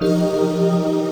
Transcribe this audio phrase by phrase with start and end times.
[0.00, 1.03] 了。